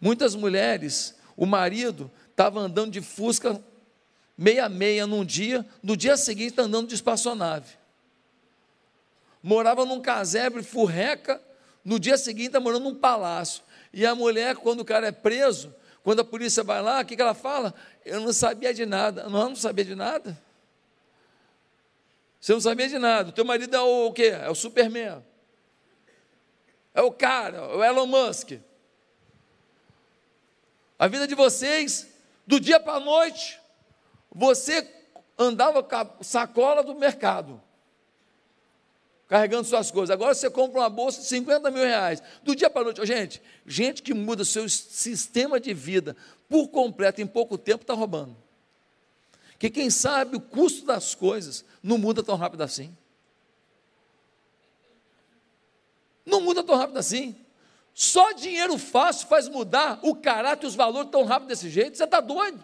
[0.00, 3.60] Muitas mulheres, o marido estava andando de Fusca
[4.36, 7.74] meia-meia num dia, no dia seguinte está andando de espaçonave.
[9.42, 11.40] Morava num casebre furreca,
[11.84, 13.62] no dia seguinte está morando num palácio.
[13.92, 17.16] E a mulher, quando o cara é preso, quando a polícia vai lá, o que,
[17.16, 17.74] que ela fala?
[18.04, 19.24] Eu não sabia de nada.
[19.24, 20.38] Não, não sabia de nada.
[22.46, 23.30] Você não sabia de nada.
[23.30, 24.26] O teu marido é o, o quê?
[24.26, 25.20] É o Superman.
[26.94, 28.52] É o cara, é o Elon Musk.
[30.96, 32.06] A vida de vocês,
[32.46, 33.60] do dia para a noite,
[34.32, 34.88] você
[35.36, 37.60] andava com a sacola do mercado,
[39.26, 40.10] carregando suas coisas.
[40.14, 42.22] Agora você compra uma bolsa de 50 mil reais.
[42.44, 46.16] Do dia para a noite, gente, gente que muda seu sistema de vida
[46.48, 48.45] por completo em pouco tempo está roubando.
[49.58, 52.96] Que quem sabe o custo das coisas não muda tão rápido assim.
[56.24, 57.36] Não muda tão rápido assim.
[57.94, 61.96] Só dinheiro fácil faz mudar o caráter e os valores tão rápido desse jeito.
[61.96, 62.62] Você está doido?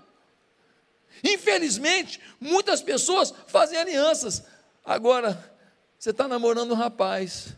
[1.25, 4.45] Infelizmente, muitas pessoas fazem alianças.
[4.85, 5.53] Agora,
[5.99, 7.55] você está namorando um rapaz,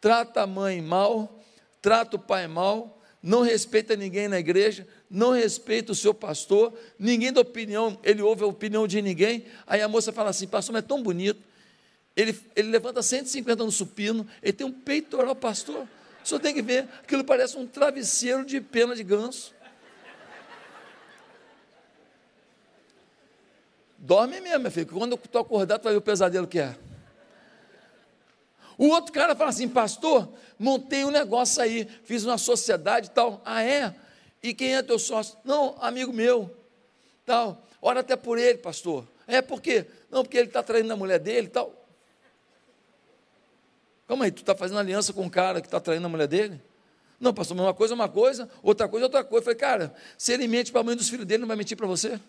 [0.00, 1.40] trata a mãe mal,
[1.82, 7.32] trata o pai mal, não respeita ninguém na igreja, não respeita o seu pastor, ninguém
[7.32, 9.44] dá opinião, ele ouve a opinião de ninguém.
[9.66, 11.40] Aí a moça fala assim: Pastor, mas é tão bonito.
[12.16, 15.86] Ele, ele levanta 150 no supino, ele tem um peitoral, pastor.
[16.24, 19.54] O senhor tem que ver, aquilo parece um travesseiro de pena de ganso.
[23.98, 26.76] Dorme mesmo, meu filho, quando tu acordar, tu vai ver o pesadelo que é.
[28.78, 33.40] O outro cara fala assim, pastor, montei um negócio aí, fiz uma sociedade e tal.
[33.44, 33.94] Ah, é?
[34.42, 35.38] E quem é teu sócio?
[35.44, 36.54] Não, amigo meu.
[37.24, 37.62] Tal.
[37.80, 39.06] Ora até por ele, pastor.
[39.26, 39.86] É por quê?
[40.10, 41.72] Não, porque ele está traindo a mulher dele tal.
[44.06, 46.60] Calma aí, tu está fazendo aliança com um cara que está traindo a mulher dele?
[47.18, 49.40] Não, pastor, uma coisa é uma coisa, outra coisa é outra coisa.
[49.40, 51.76] Eu falei, cara, se ele mente para a mãe dos filhos dele, não vai mentir
[51.76, 52.20] para você?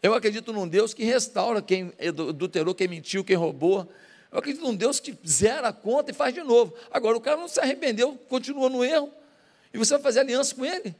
[0.00, 3.90] Eu acredito num Deus que restaura quem adulterou, quem mentiu, quem roubou.
[4.30, 6.74] Eu acredito num Deus que zera a conta e faz de novo.
[6.90, 9.10] Agora, o cara não se arrependeu, continua no erro,
[9.72, 10.94] e você vai fazer aliança com ele.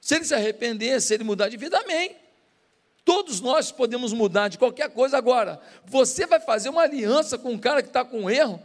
[0.00, 2.14] Se ele se arrepender, se ele mudar de vida, amém.
[3.04, 5.16] Todos nós podemos mudar de qualquer coisa.
[5.16, 8.60] Agora, você vai fazer uma aliança com um cara que está com um erro,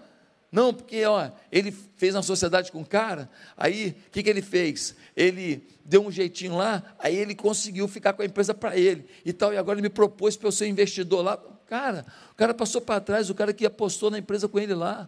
[0.52, 4.42] não, porque ó, ele fez uma sociedade com o cara, aí o que, que ele
[4.42, 4.96] fez?
[5.16, 9.32] Ele deu um jeitinho lá, aí ele conseguiu ficar com a empresa para ele e
[9.32, 11.40] tal, e agora ele me propôs para eu ser investidor lá.
[11.70, 15.08] Cara, o cara passou para trás, o cara que apostou na empresa com ele lá.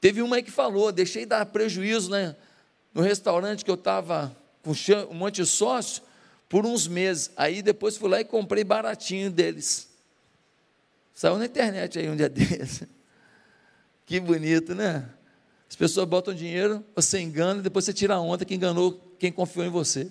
[0.00, 2.34] Teve uma aí que falou, deixei dar prejuízo né,
[2.92, 4.72] no restaurante que eu estava com
[5.10, 6.02] um monte de sócio
[6.48, 7.30] por uns meses.
[7.36, 9.88] Aí depois fui lá e comprei baratinho deles.
[11.14, 12.88] Saiu na internet aí um dia desse.
[14.06, 15.08] Que bonito, né?
[15.70, 19.64] As pessoas botam dinheiro, você engana, depois você tira a onda que enganou quem confiou
[19.64, 20.10] em você.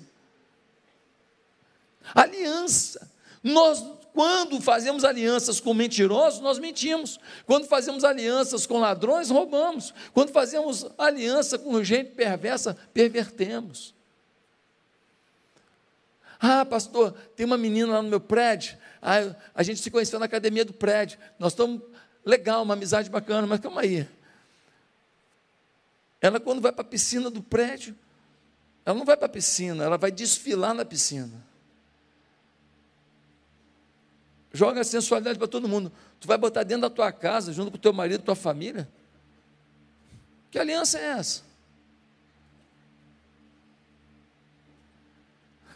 [2.16, 3.17] Aliança.
[3.44, 7.20] Nós, quando fazemos alianças com mentirosos, nós mentimos.
[7.46, 9.94] Quando fazemos alianças com ladrões, roubamos.
[10.14, 13.94] Quando fazemos aliança com gente perversa, pervertemos.
[16.40, 20.26] Ah, pastor, tem uma menina lá no meu prédio, ah, a gente se conheceu na
[20.26, 21.18] academia do prédio.
[21.40, 21.82] Nós estamos
[22.24, 24.08] legal, uma amizade bacana, mas calma aí.
[26.22, 27.96] Ela, quando vai para a piscina do prédio,
[28.86, 31.47] ela não vai para a piscina, ela vai desfilar na piscina.
[34.58, 35.92] Joga a sensualidade para todo mundo.
[36.20, 38.90] Tu vai botar dentro da tua casa, junto com o teu marido, tua família?
[40.50, 41.44] Que aliança é essa?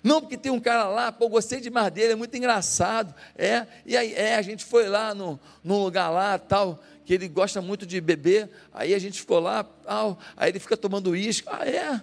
[0.04, 3.14] Não, porque tem um cara lá, pô, gostei demais dele, é muito engraçado.
[3.38, 7.28] É, e aí, é, a gente foi lá no, num lugar lá, tal, que ele
[7.28, 8.50] gosta muito de beber.
[8.74, 11.48] Aí a gente ficou lá, tal, aí ele fica tomando uísque.
[11.52, 12.02] Ah, é?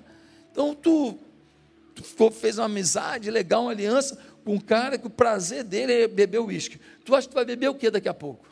[0.52, 1.18] Então tu,
[1.96, 4.16] tu fez uma amizade legal, uma aliança
[4.48, 6.80] um cara que o prazer dele é beber uísque.
[7.04, 8.46] Tu acha que tu vai beber o que daqui a pouco?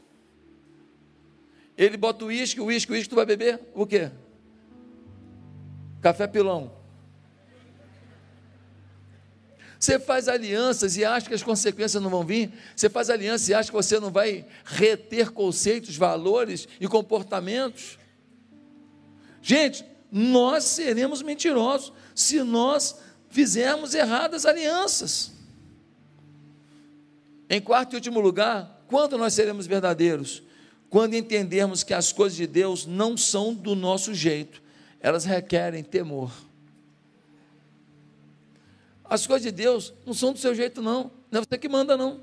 [1.76, 4.10] Ele bota o uísque, o uísque, o uísque, tu vai beber o quê?
[6.00, 6.72] Café pilão.
[9.78, 12.52] Você faz alianças e acha que as consequências não vão vir.
[12.74, 17.98] Você faz alianças e acha que você não vai reter conceitos, valores e comportamentos.
[19.42, 25.35] Gente, nós seremos mentirosos se nós fizermos erradas alianças.
[27.48, 30.42] Em quarto e último lugar, quando nós seremos verdadeiros?
[30.90, 34.62] Quando entendermos que as coisas de Deus não são do nosso jeito,
[35.00, 36.32] elas requerem temor.
[39.04, 41.10] As coisas de Deus não são do seu jeito, não.
[41.30, 42.20] Não é você que manda, não.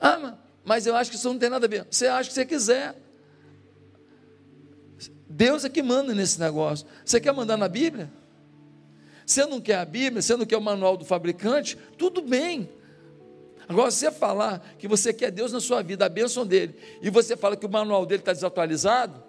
[0.00, 1.86] Ah, mas eu acho que isso não tem nada a ver.
[1.90, 2.96] Você acha que você quiser.
[5.28, 6.86] Deus é que manda nesse negócio.
[7.04, 8.10] Você quer mandar na Bíblia?
[9.28, 12.66] Você não quer a Bíblia, você não quer o manual do fabricante, tudo bem.
[13.68, 17.36] Agora, você falar que você quer Deus na sua vida, a bênção dele, e você
[17.36, 19.22] fala que o manual dele está desatualizado,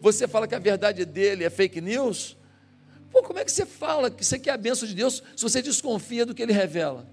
[0.00, 2.36] você fala que a verdade dele é fake news,
[3.10, 5.60] pô, como é que você fala que você quer a bênção de Deus se você
[5.60, 7.04] desconfia do que ele revela?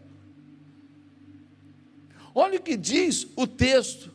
[2.36, 4.12] Olha o que diz o texto.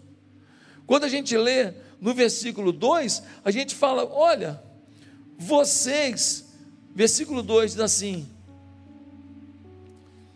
[0.86, 4.62] Quando a gente lê no versículo 2, a gente fala: olha,
[5.36, 6.53] vocês,
[6.94, 8.28] versículo 2 diz assim,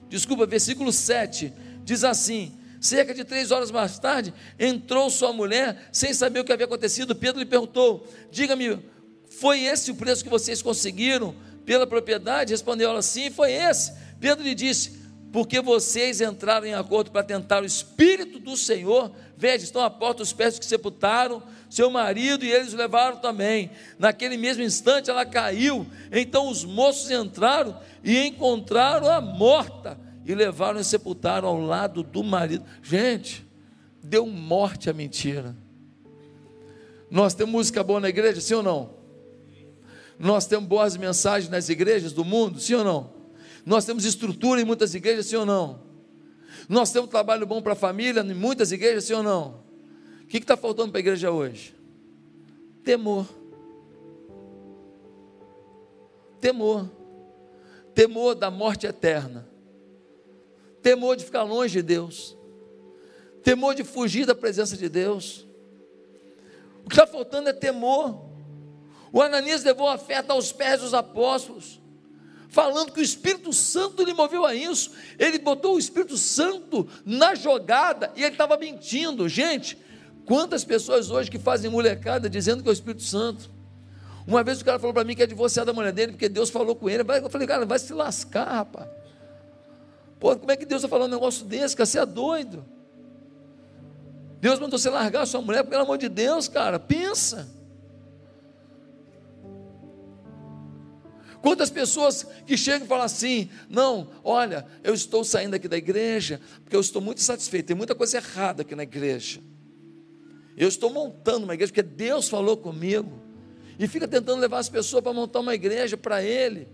[0.08, 1.52] desculpa, versículo 7
[1.84, 6.52] diz assim: cerca de três horas mais tarde, entrou sua mulher, sem saber o que
[6.52, 7.14] havia acontecido.
[7.14, 8.78] Pedro lhe perguntou: Diga-me,
[9.28, 11.34] foi esse o preço que vocês conseguiram
[11.64, 12.52] pela propriedade?
[12.52, 13.92] Respondeu ela: Sim, foi esse.
[14.20, 14.98] Pedro lhe disse:
[15.32, 19.12] Porque vocês entraram em acordo para tentar o Espírito do Senhor.
[19.36, 23.70] Veja, estão à porta os pés que sepultaram seu marido e eles o levaram também.
[23.98, 25.86] Naquele mesmo instante ela caiu.
[26.10, 32.64] Então os moços entraram e encontraram-a morta e levaram e sepultaram ao lado do marido.
[32.82, 33.46] Gente,
[34.02, 35.56] deu morte à mentira.
[37.10, 38.98] Nós temos música boa na igreja, sim ou não?
[40.18, 43.12] Nós temos boas mensagens nas igrejas do mundo, sim ou não?
[43.64, 45.80] Nós temos estrutura em muitas igrejas, sim ou não?
[46.68, 49.67] Nós temos trabalho bom para a família em muitas igrejas, sim ou não?
[50.28, 51.74] O que está faltando para a igreja hoje?
[52.84, 53.26] Temor.
[56.40, 56.88] Temor.
[57.94, 59.48] Temor da morte eterna
[60.88, 62.34] temor de ficar longe de Deus,
[63.42, 65.46] temor de fugir da presença de Deus.
[66.82, 68.26] O que está faltando é temor.
[69.12, 71.78] O Ananias levou a oferta aos pés dos apóstolos,
[72.48, 74.92] falando que o Espírito Santo lhe moveu a isso.
[75.18, 79.28] Ele botou o Espírito Santo na jogada e ele estava mentindo.
[79.28, 79.76] Gente,
[80.28, 83.50] quantas pessoas hoje que fazem molecada dizendo que é o Espírito Santo?
[84.26, 86.50] Uma vez o cara falou para mim que é divorciado da mulher dele, porque Deus
[86.50, 87.02] falou com ele.
[87.02, 88.86] Eu falei, cara, vai se lascar, rapaz.
[90.20, 91.86] Pô, como é que Deus está falando um negócio desse, cara?
[91.86, 92.62] Você é doido.
[94.38, 97.48] Deus mandou você largar a sua mulher, pelo amor de Deus, cara, pensa.
[101.40, 106.38] Quantas pessoas que chegam e falam assim: não, olha, eu estou saindo aqui da igreja
[106.62, 109.40] porque eu estou muito satisfeito, tem muita coisa errada aqui na igreja.
[110.58, 113.10] Eu estou montando uma igreja porque Deus falou comigo,
[113.78, 116.66] e fica tentando levar as pessoas para montar uma igreja para Ele.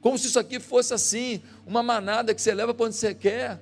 [0.00, 3.60] Como se isso aqui fosse assim, uma manada que você leva para onde você quer.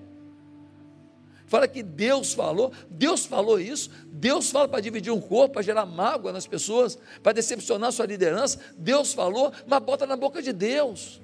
[1.49, 5.85] Fala que Deus falou, Deus falou isso, Deus fala para dividir um corpo, para gerar
[5.85, 8.61] mágoa nas pessoas, para decepcionar sua liderança.
[8.77, 11.21] Deus falou, mas bota na boca de Deus.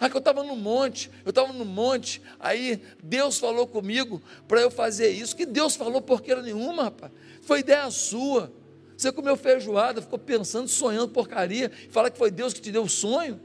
[0.00, 4.60] Ah, que eu estava no monte, eu estava no monte, aí Deus falou comigo para
[4.60, 5.34] eu fazer isso.
[5.34, 7.10] Que Deus falou porqueira nenhuma, rapaz.
[7.42, 8.52] Foi ideia sua.
[8.96, 12.88] Você comeu feijoada, ficou pensando, sonhando porcaria, fala que foi Deus que te deu o
[12.88, 13.40] sonho.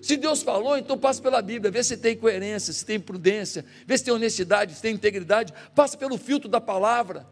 [0.00, 3.96] Se Deus falou, então passa pela Bíblia, vê se tem coerência, se tem prudência, vê
[3.96, 7.26] se tem honestidade, se tem integridade, passa pelo filtro da palavra.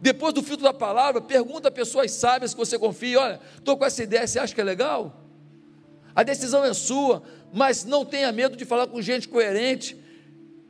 [0.00, 3.84] Depois do filtro da palavra, pergunta a pessoas sábias que você confia: olha, estou com
[3.84, 5.23] essa ideia, você acha que é legal?
[6.14, 9.96] A decisão é sua, mas não tenha medo de falar com gente coerente,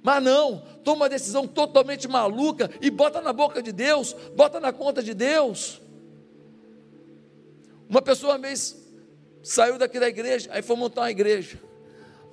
[0.02, 4.72] mas não, toma uma decisão totalmente maluca e bota na boca de Deus, bota na
[4.72, 5.80] conta de Deus.
[7.88, 8.76] Uma pessoa uma vez
[9.42, 11.58] saiu daqui da igreja, aí foi montar uma igreja.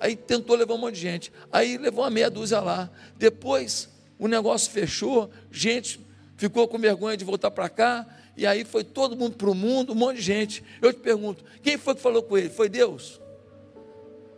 [0.00, 1.32] Aí tentou levar um monte de gente.
[1.52, 2.90] Aí levou uma meia dúzia lá.
[3.16, 3.88] Depois
[4.18, 6.04] o negócio fechou, gente
[6.36, 8.04] ficou com vergonha de voltar para cá.
[8.36, 10.64] E aí foi todo mundo para o mundo, um monte de gente.
[10.80, 12.48] Eu te pergunto, quem foi que falou com ele?
[12.48, 13.20] Foi Deus?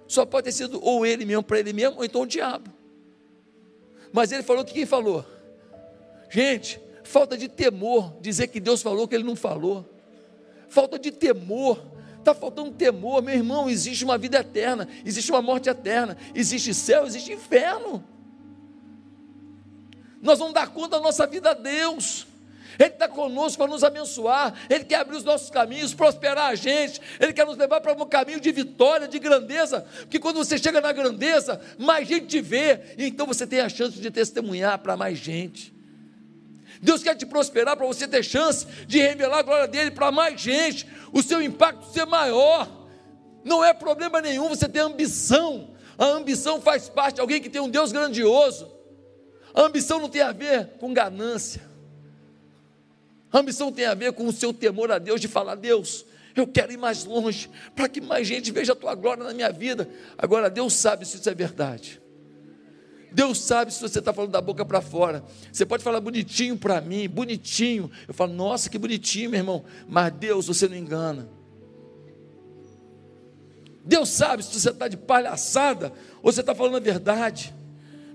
[0.07, 2.71] Só pode ter sido ou ele mesmo para ele mesmo, ou então o diabo.
[4.13, 5.25] Mas ele falou que quem falou?
[6.31, 9.89] Gente, falta de temor, dizer que Deus falou que ele não falou.
[10.69, 11.81] Falta de temor.
[12.19, 13.69] Está faltando temor, meu irmão.
[13.69, 18.05] Existe uma vida eterna, existe uma morte eterna, existe céu, existe inferno.
[20.21, 22.27] Nós vamos dar conta da nossa vida a Deus.
[22.79, 27.01] Ele está conosco para nos abençoar, Ele quer abrir os nossos caminhos, prosperar a gente,
[27.21, 30.81] Ele quer nos levar para um caminho de vitória, de grandeza, porque quando você chega
[30.81, 34.97] na grandeza, mais gente te vê, e então você tem a chance de testemunhar para
[34.97, 35.75] mais gente.
[36.81, 40.41] Deus quer te prosperar para você ter chance de revelar a glória dele para mais
[40.41, 42.69] gente, o seu impacto ser maior.
[43.43, 45.71] Não é problema nenhum você ter ambição.
[45.97, 48.71] A ambição faz parte de alguém que tem um Deus grandioso.
[49.55, 51.63] A ambição não tem a ver com ganância.
[53.35, 56.07] A ambição tem a ver com o seu temor a Deus, de falar: Deus,
[56.37, 59.51] eu quero ir mais longe, para que mais gente veja a tua glória na minha
[59.51, 59.89] vida.
[60.17, 62.01] Agora, Deus sabe se isso é verdade.
[63.11, 65.25] Deus sabe se você está falando da boca para fora.
[65.53, 67.91] Você pode falar bonitinho para mim, bonitinho.
[68.07, 69.65] Eu falo, nossa, que bonitinho, meu irmão.
[69.89, 71.29] Mas Deus, você não engana.
[73.85, 77.53] Deus sabe se você está de palhaçada ou você está falando a verdade.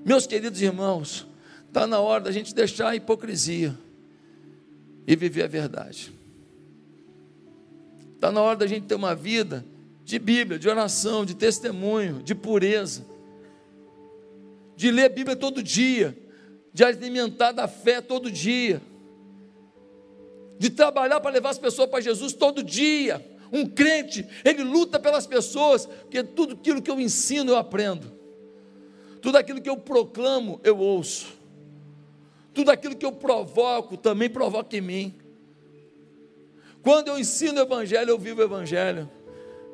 [0.06, 1.28] Meus queridos irmãos,
[1.68, 3.78] está na hora da gente deixar a hipocrisia
[5.10, 6.14] e viver a verdade.
[8.16, 9.66] Está na hora da gente ter uma vida
[10.05, 13.10] de Bíblia, de oração, de testemunho, de pureza
[14.80, 16.18] de ler a Bíblia todo dia,
[16.74, 18.82] de alimentar da fé todo dia,
[20.57, 23.22] de trabalhar para levar as pessoas para Jesus todo dia.
[23.51, 28.10] Um crente, ele luta pelas pessoas, porque tudo aquilo que eu ensino eu aprendo,
[29.22, 31.28] tudo aquilo que eu proclamo eu ouço,
[32.60, 35.16] tudo aquilo que eu provoco também provoca em mim.
[36.82, 39.10] Quando eu ensino o Evangelho, eu vivo o Evangelho.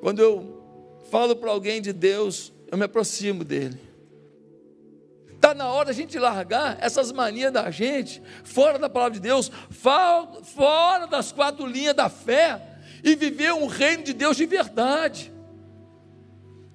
[0.02, 3.80] Quando eu falo para alguém de Deus, eu me aproximo dele.
[5.34, 9.52] Está na hora da gente largar essas manias da gente, fora da palavra de Deus,
[9.72, 12.62] fora das quatro linhas da fé,
[13.04, 15.34] e viver um reino de Deus de verdade.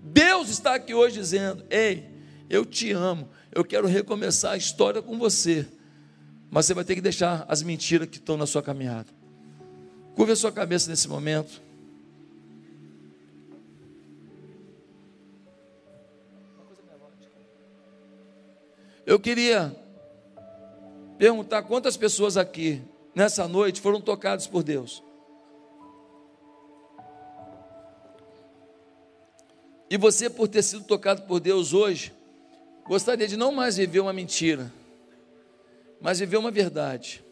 [0.02, 2.10] Deus está aqui hoje dizendo: Ei,
[2.48, 5.68] eu te amo, eu quero recomeçar a história com você,
[6.50, 9.06] mas você vai ter que deixar as mentiras que estão na sua caminhada.
[10.16, 11.62] Curva a sua cabeça nesse momento.
[19.06, 19.74] Eu queria
[21.18, 22.82] perguntar quantas pessoas aqui
[23.14, 25.02] nessa noite foram tocadas por Deus.
[29.88, 32.12] E você, por ter sido tocado por Deus hoje,
[32.86, 34.72] gostaria de não mais viver uma mentira,
[36.00, 37.24] mas viver uma verdade.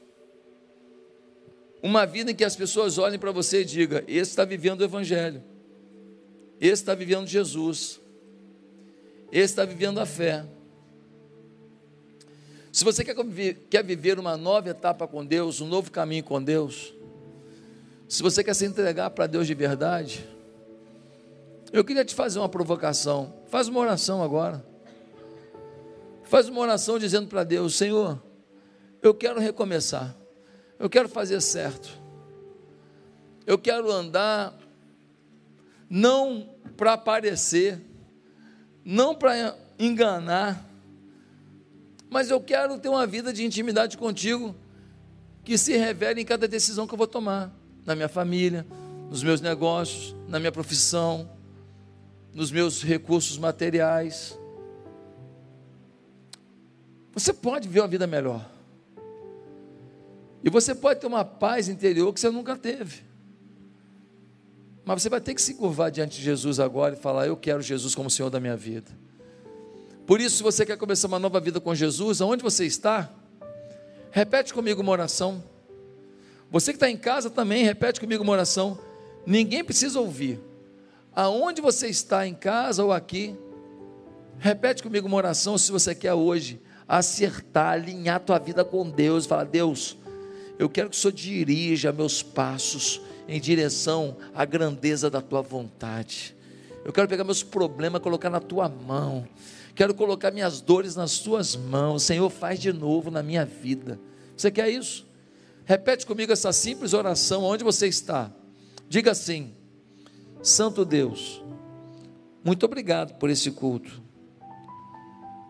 [1.83, 4.85] Uma vida em que as pessoas olhem para você e digam: esse está vivendo o
[4.85, 5.43] Evangelho,
[6.61, 8.01] esse está vivendo Jesus,
[9.31, 10.45] esse está vivendo a fé.
[12.73, 13.15] Se você quer,
[13.71, 16.95] quer viver uma nova etapa com Deus, um novo caminho com Deus,
[18.09, 20.25] se você quer se entregar para Deus de verdade,
[21.73, 23.35] eu queria te fazer uma provocação.
[23.47, 24.65] Faz uma oração agora.
[26.25, 28.21] Faz uma oração dizendo para Deus: Senhor,
[29.03, 30.15] eu quero recomeçar.
[30.79, 31.91] Eu quero fazer certo.
[33.47, 34.57] Eu quero andar
[35.89, 37.81] não para aparecer,
[38.85, 40.65] não para enganar,
[42.11, 44.55] mas eu quero ter uma vida de intimidade contigo
[45.45, 47.51] que se revele em cada decisão que eu vou tomar,
[47.85, 48.67] na minha família,
[49.09, 51.31] nos meus negócios, na minha profissão,
[52.35, 54.39] nos meus recursos materiais.
[57.15, 58.58] Você pode ver uma vida melhor.
[60.43, 63.03] E você pode ter uma paz interior que você nunca teve.
[64.85, 67.61] Mas você vai ter que se curvar diante de Jesus agora e falar: Eu quero
[67.61, 68.91] Jesus como Senhor da minha vida.
[70.07, 73.11] Por isso, se você quer começar uma nova vida com Jesus, aonde você está,
[74.11, 75.45] repete comigo uma oração.
[76.51, 78.79] Você que está em casa também, repete comigo uma oração.
[79.27, 80.41] Ninguém precisa ouvir.
[81.15, 83.37] Aonde você está, em casa ou aqui,
[84.39, 86.59] repete comigo uma oração se você quer hoje
[86.89, 89.27] acertar, alinhar a tua vida com Deus.
[89.27, 89.98] Fala, Deus,
[90.59, 96.35] eu quero que o Senhor dirija meus passos em direção à grandeza da tua vontade.
[96.85, 99.29] Eu quero pegar meus problemas, colocar na tua mão.
[99.75, 102.03] Quero colocar minhas dores nas tuas mãos.
[102.03, 104.01] Senhor, faz de novo na minha vida.
[104.37, 105.07] Você quer isso?
[105.65, 108.33] Repete comigo essa simples oração, onde você está.
[108.89, 109.53] Diga assim:
[110.43, 111.43] Santo Deus,
[112.43, 114.03] muito obrigado por esse culto.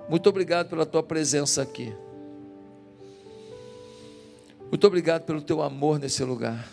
[0.09, 1.95] Muito obrigado pela tua presença aqui.
[4.71, 6.69] Muito obrigado pelo teu amor nesse lugar.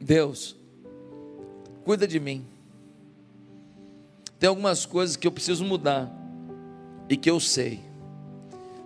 [0.00, 0.56] Deus,
[1.84, 2.46] cuida de mim.
[4.38, 6.10] Tem algumas coisas que eu preciso mudar
[7.08, 7.80] e que eu sei.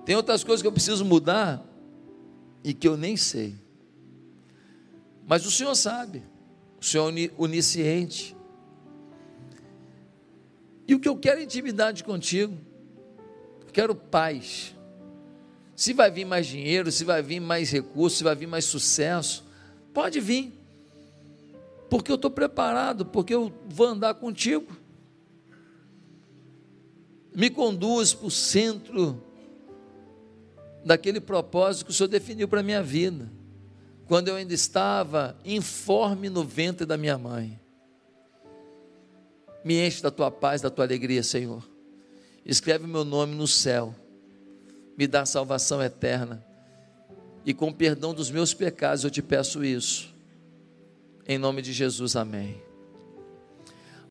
[0.04, 1.64] Tem outras coisas que eu preciso mudar
[2.64, 3.54] e que eu nem sei.
[5.26, 6.22] Mas o Senhor sabe,
[6.80, 8.36] o Senhor é onisciente.
[10.88, 12.56] E o que eu quero é intimidade contigo.
[13.72, 14.74] quero paz.
[15.82, 19.44] Se vai vir mais dinheiro, se vai vir mais recursos, se vai vir mais sucesso,
[19.92, 20.52] pode vir.
[21.90, 24.82] Porque eu estou preparado, porque eu vou andar contigo
[27.34, 29.22] me conduz para o centro
[30.84, 33.30] daquele propósito que o Senhor definiu para a minha vida,
[34.06, 37.58] quando eu ainda estava informe no ventre da minha mãe.
[39.64, 41.66] Me enche da tua paz, da tua alegria, Senhor.
[42.44, 43.94] Escreve o meu nome no céu.
[44.96, 46.44] Me dá salvação eterna.
[47.44, 50.14] E com perdão dos meus pecados eu te peço isso.
[51.26, 52.71] Em nome de Jesus, amém.